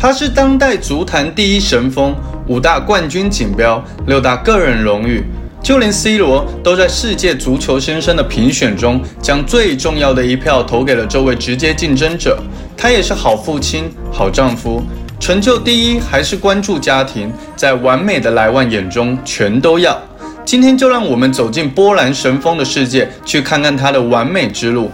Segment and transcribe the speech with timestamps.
[0.00, 2.14] 他是当代足坛第一神锋，
[2.46, 5.24] 五大冠军锦标，六大个人荣誉，
[5.60, 12.38] 就连 C 罗都在世界足球先生的评选中，将最重要的一票投给了这位直接竞争者。
[12.76, 14.80] 他也是好父亲、好丈夫，
[15.18, 20.00] 成就第一还是关注家庭，在完美的莱万眼中全都要。
[20.44, 24.92] 今天就让我们走进波兰神锋的世界，去看看他的完美之路。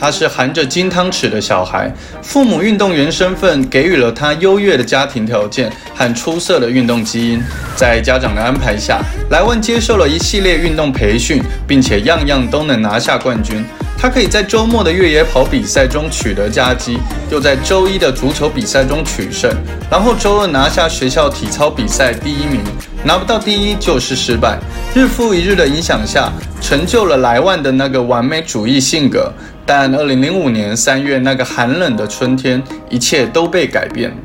[0.00, 7.42] 他是含着金汤匙的小孩，父母运动员身份给予了他优越的家庭条件和出色的运动基因。
[7.74, 13.64] 在家长的安排下，莱万接受了一系列运动培训，并且样样都能拿下冠军。
[14.00, 16.98] 他可以在周末的越野跑比赛中取得佳绩，
[17.32, 19.52] 又在周一的足球比赛中取胜，
[19.90, 22.60] 然后周二拿下学校体操比赛第一名。
[23.04, 24.58] 拿不到第一就是失败。
[24.94, 29.32] 日复一日的影响下，成就了莱万的那个完美主义性格。
[29.70, 34.16] 但2005年3月那个寒冷的春天，一切都被改变。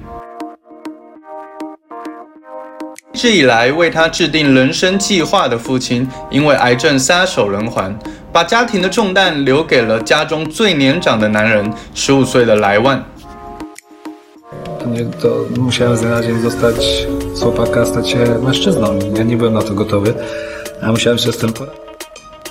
[3.11, 7.93] 一直以来为他制定人生计划的父亲，因为癌症撒手人寰，
[8.31, 13.03] 把家庭的重担留给了家中最年长的男人，15岁的莱万。
[14.85, 18.97] Nie, to musiałem z dnia na dzień zostać z chłopaka, stać się mężczyzną.
[19.13, 20.13] Ja nie byłem na to gotowy,
[20.81, 21.82] a musiałem się z tym poradzić.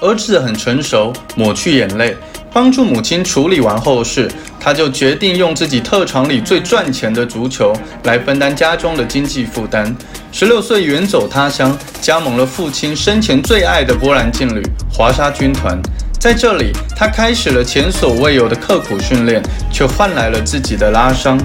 [0.02, 2.16] 儿子很成熟，抹去眼泪，
[2.52, 7.72] 帮助母亲处理完后事，他就决定用自己特长里最赚钱的足球
[8.02, 9.94] 来分担家中的经济负担。
[10.32, 14.60] 十六岁远走他乡，加盟了父亲生前最爱的波兰劲旅
[14.92, 15.80] 华沙军团。
[16.18, 19.40] 在这里，他开始了前所未有的刻苦训练，
[19.72, 21.38] 却换来了自己的拉伤。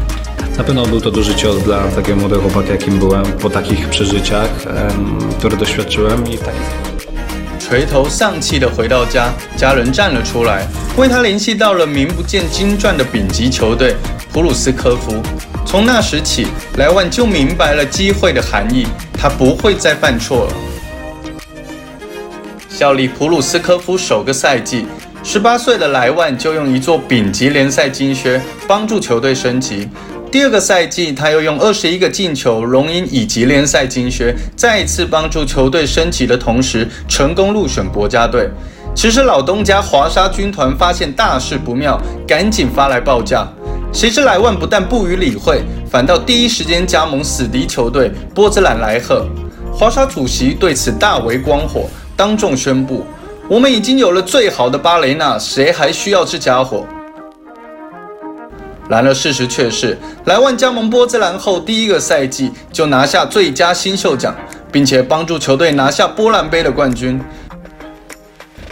[7.68, 10.66] 垂头丧气地回到家，家人站了出来，
[10.96, 13.94] 为他联系到了名不见经传的丙级球队
[14.32, 15.22] 普鲁斯科夫。
[15.66, 20.54] 从那时起，莱万就明白了机会的含义，他不会再犯错了。
[22.70, 24.86] 效力普鲁斯科夫首个赛季，
[25.22, 29.90] 十八岁的莱万就用一座丙级联赛金靴帮助球队升级。
[30.30, 38.50] 第二个赛季，他又用二十一个进球荣膺乙级联赛金靴，再一次帮助球队升级的同时，成功入选国家队。
[38.94, 43.48] 其实老东家华沙军团发现大事不妙，赶紧发来报价。
[43.94, 49.26] 谁知莱万不但不予理会，反倒第一时间加盟死敌球队波兹兰莱赫。
[49.74, 53.06] 华沙主席对此大为光火，当众宣布
[53.48, 56.86] ：“我们已经有了最好的巴雷纳，谁还需要这家伙？”
[58.90, 64.36] 然而事实却是，莱万加盟波兹兰后第一个赛季就拿下最佳新秀奖，
[64.72, 67.20] 并且帮助球队拿下波兰杯的冠军。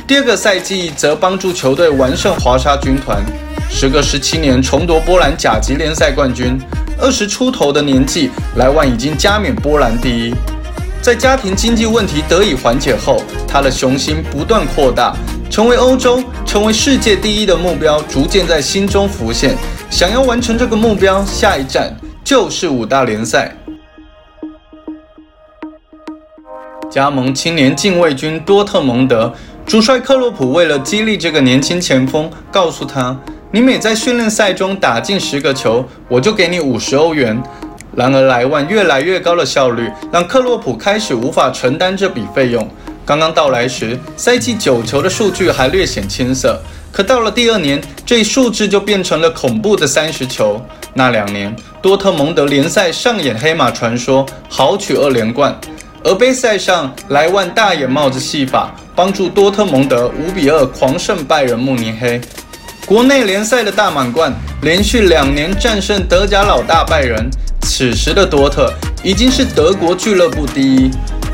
[0.07, 3.21] 第二个赛季则帮助球队完胜华沙军团，
[3.69, 6.57] 时隔十七年重夺波兰甲级联赛冠军。
[6.97, 10.33] 二十出头的年纪，莱万已经加冕波兰第一。
[11.01, 15.13] 在家庭经济问题得以缓解后，他的雄心不断扩大，
[15.51, 19.57] 成为欧洲、成为世界第一的目标逐渐在心中浮现。
[19.95, 23.55] 想要完成这个目标，下一站就是五大联赛。
[26.91, 29.33] 加盟青年禁卫军多特蒙德，
[29.65, 33.17] 主帅克洛普为了激励这个年轻前锋，告诉他
[33.51, 37.41] ：“你每在训练赛中打进十个球，我就给你五十欧元。”
[37.95, 42.67] 然而，莱万越来越高的效率让克洛普开始无法承担这笔费用。
[43.05, 46.59] 刚刚到来时，赛季九球的数据还略显青涩。
[46.95, 50.65] 可到了第二年，这一数字就变成了恐怖的三十球。
[50.93, 55.53] 那两年，多特蒙德联赛上演黑马传说，豪取二连冠。
[56.05, 62.21] 而杯赛上，莱万大眼帽子戏法，帮助多特蒙德五比二狂胜拜仁慕尼黑。
[62.85, 67.29] 国内联赛的大满贯，连续两年战胜德甲老大拜仁。
[67.63, 68.73] 此时的多特
[69.03, 70.89] 已经是德国俱乐部第一。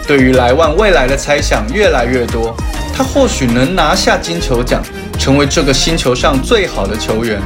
[0.07, 2.57] 对于莱万未来的猜想越来越多，
[2.97, 4.81] 他或许能拿下金球奖。
[5.21, 7.39] 成为这个星球上最好的球员，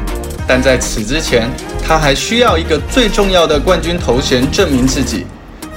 [0.48, 1.50] 但在此之前，
[1.86, 5.26] 他还需要一个最重要的冠军头衔证明自己。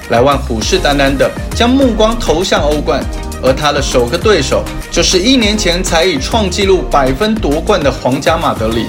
[0.09, 3.03] 莱万虎视眈眈地将目光投向欧冠，
[3.43, 8.85] 而他的首个对手就是一年前才以创纪录百分夺冠的皇家马德里。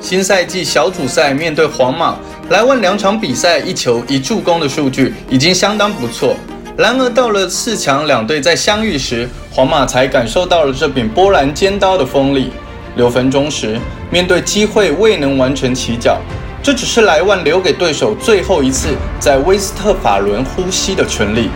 [0.00, 2.16] 新赛季小组赛面对皇马，
[2.48, 6.34] 莱万两场比赛一球一助攻的数据已经相当不错。
[6.76, 12.50] 然而到了四强，两队在相遇时，皇马才感受到了这柄波兰尖刀的锋利。
[12.96, 13.80] 六分钟时，
[14.10, 16.18] 面对机会未能完成起脚，
[16.62, 18.88] 这只是莱万留给对手最后一次
[19.18, 21.48] 在威斯特法伦呼吸的权利。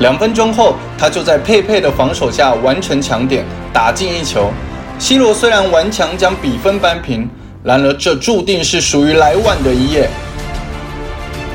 [0.00, 4.50] 两分钟后，他就在佩佩的防守下完成抢点，打进一球。
[4.98, 7.28] C 罗虽然顽强将比分扳平，
[7.62, 10.08] 然而这注定是属于莱万的一夜。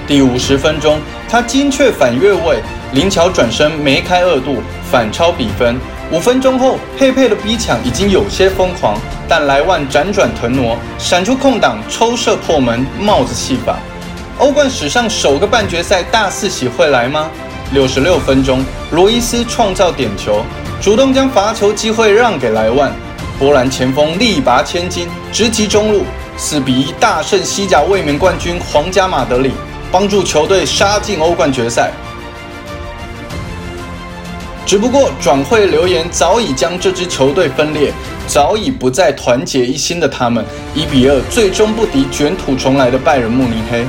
[0.07, 5.75] 第五十分钟，他精确反越位，灵巧转身梅开二度，反超比分。
[6.11, 8.97] 五分钟后，佩佩的逼抢已经有些疯狂，
[9.27, 13.77] 但莱万辗转腾挪，闪出空档，抽射破门，帽子戏法。
[14.39, 17.29] 欧冠史上首个半决赛大四喜会来吗？
[17.73, 20.41] 六十六分钟，罗伊斯创造点球，
[20.81, 22.91] 主动将罚球机会让给莱万。
[23.37, 26.03] 波兰前锋力拔千斤，直击中路，
[26.37, 29.51] 四比一大胜西甲卫冕冠军皇家马德里，
[29.91, 31.91] 帮助球队杀进欧冠决赛。
[34.69, 37.91] 只不过转会流言早已将这支球队分裂，
[38.27, 40.45] 早已不再团结一心的他们，
[40.75, 43.83] 一比二最终不敌卷土重来的拜仁慕尼黑，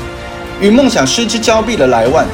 [0.59, 2.27] 与梦想失之交臂的莱万。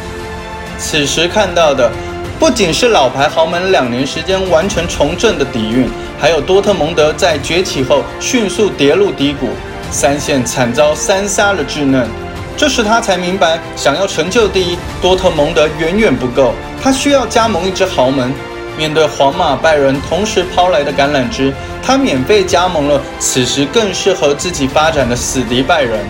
[0.78, 1.90] 此时看到的
[2.38, 9.48] 不仅是老牌豪门两年时间完成重振的底蕴，还有多特蒙德在崛起后迅速跌入低谷，
[9.90, 12.08] 三线惨遭三杀的稚嫩。
[12.56, 18.32] 这时他才明白，想要成就第一，多特蒙德远远不够，他需要加盟一支豪门。
[18.78, 26.00] 面对皇马、拜仁同时抛来的橄榄枝，他免费加盟了此时更适合自己发展的死敌拜仁，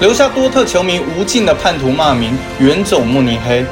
[0.00, 3.64] 留下多特球迷无尽的叛徒骂名，远走慕尼黑。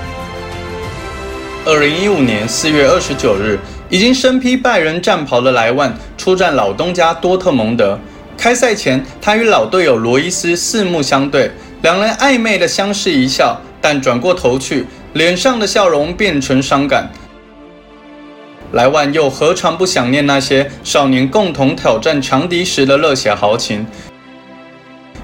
[1.66, 3.58] 二零一五年四月二十九日，
[3.90, 7.98] 已经身披拜仁战袍的莱万出战老东家多特蒙德。
[8.40, 11.50] 开赛前，他与老队友罗伊斯四目相对，
[11.82, 17.10] 两人暧昧的相视一笑，但转过头去，脸上的笑容变成伤感。
[18.72, 23.86] 莱万又何尝不想念那些少年共同挑战强敌时的热血豪情？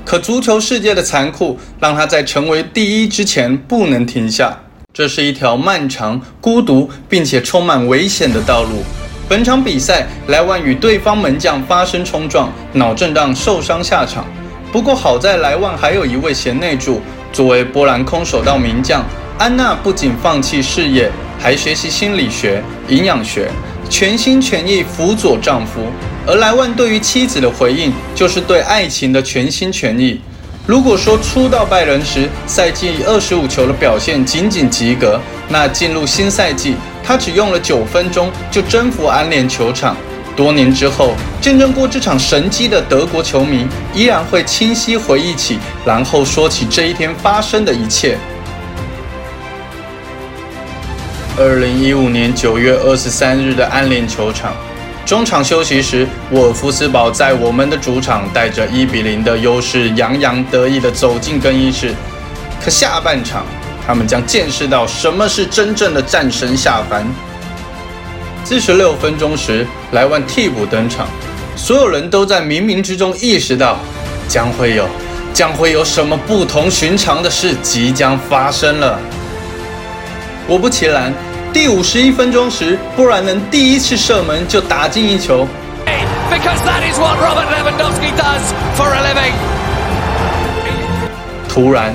[0.04, 4.60] 可足球世界的残酷，让他在成为第一之前不能停下。
[4.92, 8.82] 这是一条漫长、孤独并且充满危险的道路。
[9.28, 14.24] 本场比赛，莱万与对方门将发生冲撞，脑震荡受伤下场。
[14.70, 17.00] 不过好在莱万还有一位贤内助，
[17.32, 19.04] 作为波兰空手道名将，
[19.36, 23.50] 安娜不仅放弃事业，还学习心理学、营养学，
[23.90, 25.80] 全心全意辅佐丈夫。
[26.24, 30.20] 而莱万对于妻子的回应，就是对爱情的全心全意。
[30.66, 36.74] 如果说初到拜仁时赛季二十五球的表现仅仅及格，那进入新赛季，
[37.06, 39.96] 他只用了九分钟就征服安联球场。
[40.34, 48.18] 多年之后，见证过这场神迹的德国球迷依然会清晰回忆起，然后说起这一天发生的一切。
[51.38, 54.52] 二零一五年九月二十三日的安联球场。
[55.06, 61.94] 中场休息时，沃尔夫斯堡在我们的主场带着一比零的优势，洋洋得意地走进更衣室。
[62.60, 63.46] 可下半场，
[63.86, 67.06] 他们将见识到什么是真正的战神下凡。
[68.44, 71.06] 四十六分钟时，莱万替补登场，
[71.56, 73.78] 所有人都在冥冥之中意识到，
[74.28, 74.88] 将会有
[75.32, 78.98] 将会有什么不同寻常的事即将发生了。
[80.46, 81.12] 果不其然。
[81.52, 85.48] 第五十一分钟时，布兰人第一次射门就打进一球。
[91.48, 91.94] 突然，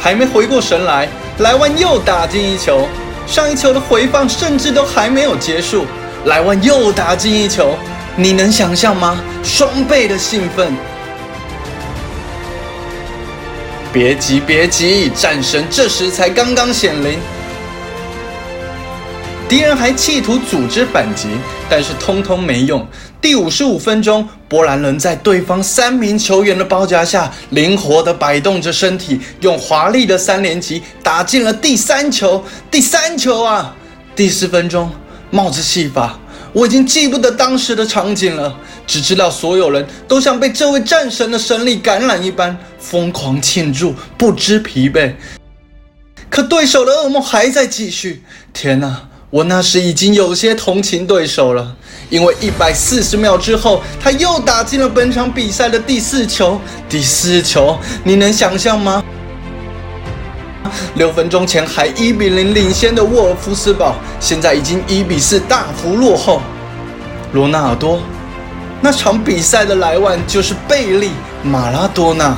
[0.00, 1.06] 还没回过神来，
[1.38, 2.86] 莱万又打进一球。
[3.26, 5.86] 上一球的回放甚至都还没有结束，
[6.24, 7.76] 莱万又打进一球。
[8.16, 9.18] 你能想象吗？
[9.42, 10.76] 双倍的兴奋！
[13.92, 17.18] 别急，别急，战神这时才刚刚显灵。
[19.48, 21.28] 敌人还企图组织反击，
[21.74, 22.86] 但是通通没用。
[23.18, 32.44] 第五十五分钟，波兰人在对方三名球员的包夹下，灵活地摆动着身体，用华丽的三连击打进了第三球。
[32.70, 33.74] 第三球啊！
[34.14, 34.92] 第四分钟，
[35.30, 36.18] 帽子戏法，
[36.52, 38.54] 我已经记不得当时的场景了，
[38.86, 45.14] 只知道所有人都像被这位战神的神力感染一般，疯狂庆祝，不知疲惫。
[46.28, 48.22] 可对手的噩梦还在继续。
[48.52, 49.08] 天哪！
[49.32, 51.74] 我那时已经有些同情对手了，
[52.10, 56.60] 因为一百四十秒之后，他又打进了本场比赛的第四球。
[56.86, 59.02] 第四球，你能想象吗？
[60.96, 66.42] 六分钟前还一比零领先的沃尔夫斯堡，现在已经一比四大幅落后。
[67.32, 68.02] 罗纳尔多，
[68.82, 71.12] 那场比赛的莱万就是贝利、
[71.42, 72.36] 马拉多纳。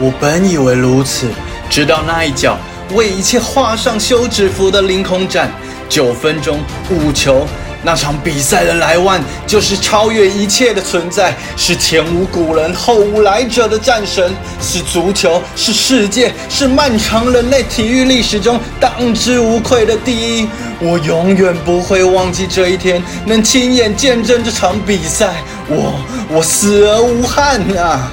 [0.00, 1.26] 我本以为如此，
[1.68, 2.56] 直到那一脚
[2.94, 5.50] 为一切画上休止符的凌空斩，
[5.88, 7.44] 九分钟五球，
[7.82, 20.48] 那场比赛的莱万就是超越一切的存在，是前无古人后无来者的战神，是足球，是世界，是漫长人类体育历史中当之无愧的第一。
[20.80, 25.94] 我永远不会忘记这一天，能亲眼见证这场比赛，我
[26.30, 28.12] 我死而无憾啊！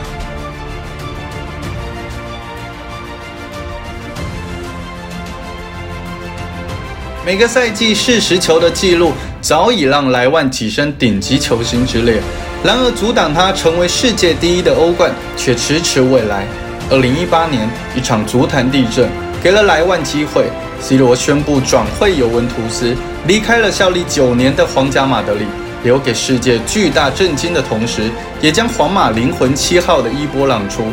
[7.25, 12.21] 每个赛季世实球的记录早已让莱万跻身顶级球星之列，
[12.63, 16.45] 然而阻挡他成为世界第一的欧冠却迟迟未来。
[16.91, 19.09] 二零一八年，一场足坛地震
[19.41, 20.45] 给了莱万机会
[20.79, 25.47] ，C 罗宣布转会尤文图斯，离开了效力九年的皇家马德里，
[25.83, 28.03] 留给世界巨大震惊的同时，
[28.39, 30.83] 也将皇马灵魂七号的衣波朗出。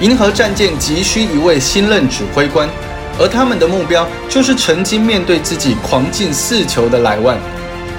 [0.00, 2.68] 银河战舰急需一位新任指挥官。
[3.18, 7.36] 而他们的目标就是曾经面对自己狂进四球的莱万，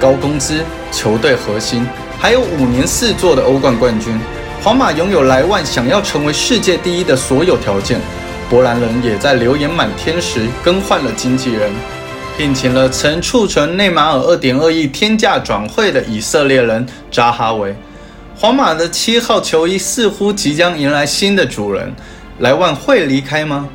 [0.00, 1.86] 高工资、球队核心，
[2.18, 4.18] 还有五年四座的欧冠冠军。
[4.62, 8.00] 皇马拥有莱万想要成为世界第一的所有条件。
[8.48, 11.70] 波兰人也在流言满天时更换了经纪人，
[12.36, 17.74] 聘请了曾促成内马尔二点二亿天价转会的以色列人扎哈维。
[18.36, 21.94] 皇马的七号球衣似乎即将迎来新的主人，
[22.38, 23.68] 莱万会离开吗？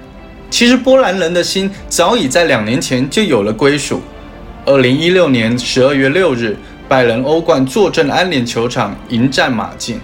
[0.55, 4.01] 其实波兰人的心早已在两年前就有了归属。
[4.63, 6.55] 二零一六年十二月六日，
[6.87, 9.99] 拜仁欧冠坐镇安联球场迎战马竞，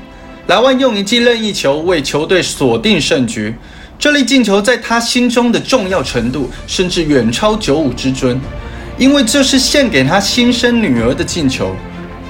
[0.48, 3.56] 莱万用一记任意球为球队锁定胜局。
[3.98, 8.38] 这粒进球在他心中的重要程度，甚至远超九五之尊，
[8.98, 11.74] 因为这是献给他新生女儿的进球。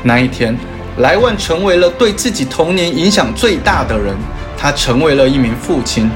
[0.04, 0.56] 那一天，
[1.00, 4.16] 莱万成为了对自己童年影响最大的人，
[4.56, 6.08] 他成为了一名父亲。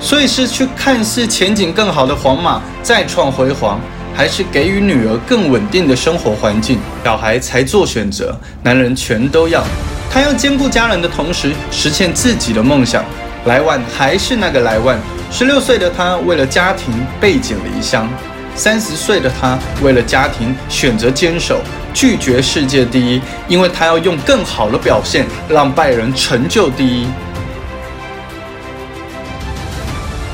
[0.00, 3.78] 所以是去看似前景更好的皇马再创辉煌，
[4.14, 6.78] 还是给予女儿更稳定的生活环境？
[7.04, 9.62] 小孩才做选择，男人全都要。
[10.10, 13.04] 他要兼顾家人的同时，实现自己的梦想。
[13.44, 14.98] 莱万还是那个莱万，
[15.30, 18.08] 十六岁的他为了家庭背井离乡，
[18.54, 21.60] 三十岁的他为了家庭选择坚守，
[21.94, 27.06] 拒绝世界第一，因为他要用更好的表现让拜仁成就第一。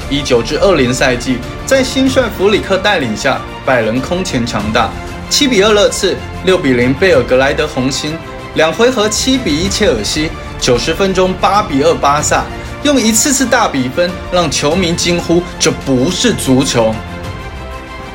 [0.08, 4.88] 一九至二零赛季，在新帅弗里克带领下，拜仁空前强大。
[5.28, 8.16] 七比二热刺，六比零贝尔格莱德红星，
[8.54, 12.44] 两回合七比一切尔西，九十分钟八比二巴萨，
[12.84, 16.94] 用一次次大比分让球迷惊呼：这不是足球！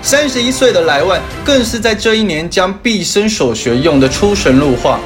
[0.02, 4.98] 三十一岁的莱万更是在这一年将毕生所学用的出神入化。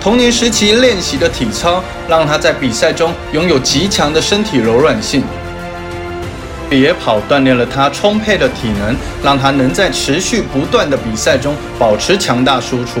[0.00, 5.22] 童年时期练习的体操，让他在比赛中拥有极强的身体柔软性。
[6.70, 13.00] 别跑锻炼了他充沛的体能，让他能在持续不断的比赛中保持强大输出。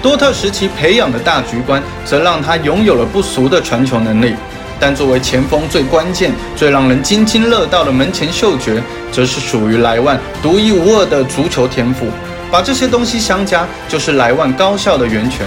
[0.00, 4.34] 多特时期培养的大局观，则让他拥有了不俗的传球能力。
[4.80, 12.06] 但作为前锋最关键、最让人津津乐道的门前嗅觉，则是属于莱万独一无二的足球天赋。
[12.50, 15.46] 把这些东西相加，就是莱万高效的源泉。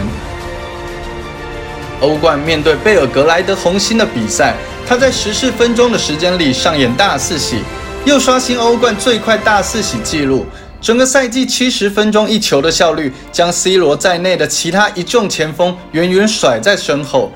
[2.00, 4.54] 欧冠面对贝尔格莱德红星的比赛。
[4.88, 7.58] 他在十四分钟的时间里上演大四喜，
[8.06, 10.46] 又刷新欧冠最快大四喜纪录。
[10.80, 17.32] 整个赛季七十分钟一球的效率，将 C 罗在内的其他一众前锋远远甩在身后。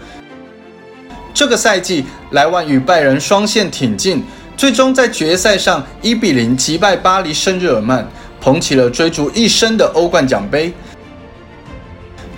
[1.33, 4.23] 这个赛季，莱万与拜仁双线挺进，
[4.55, 8.07] 最终在决赛上一比零击败巴黎圣日耳曼，
[8.39, 10.71] 捧起了追逐一生的欧冠奖杯。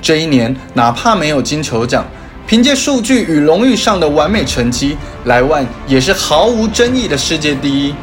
[0.01, 2.06] 这一年，哪怕没有金球奖。
[2.51, 7.96] 凭借数据与荣誉上的完美成绩，莱万也是毫无争议的世界第一。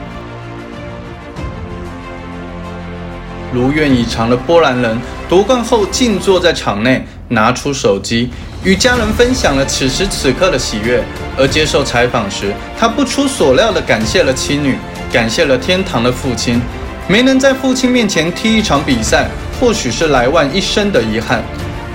[3.52, 8.30] 如愿以偿的波兰人夺冠后静坐在场内，拿出手机
[8.64, 11.04] 与家人分享了此时此刻的喜悦。
[11.36, 14.78] 而接受采访时，他不出所料地感谢了妻女，
[15.12, 16.58] 感谢了天堂的父亲。
[17.06, 19.28] 没能在父亲面前踢一场比赛，
[19.60, 21.44] 或许是莱万一生的遗憾。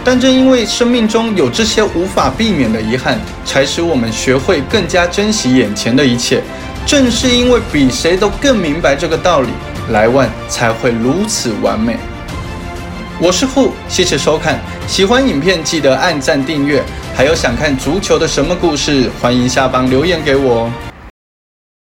[0.05, 6.43] 但正因为生命中有这些无法避免的遗憾，才使我们学会更加珍惜眼前的一切。
[6.85, 9.47] 正是因为比谁都更明白这个道理，
[9.91, 11.95] 莱万才会如此完美。
[13.17, 14.59] 我是户，谢谢收看。
[14.87, 16.83] 喜欢影片记得按赞订阅。
[17.15, 20.92] 还有想看足球的什么故事，欢迎下方留言给我哦。